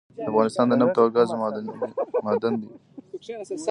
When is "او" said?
0.99-1.07